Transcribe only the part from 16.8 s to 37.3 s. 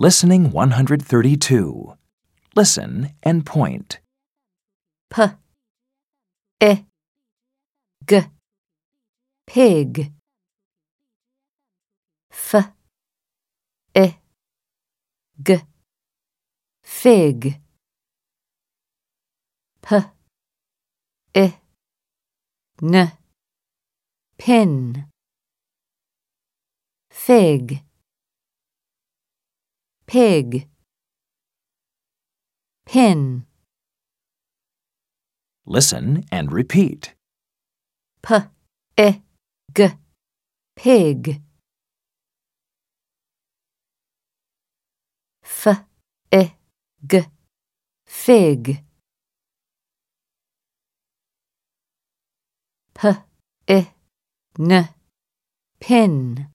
fig, p, i, n, pin, fig, pig, pin. Listen and repeat.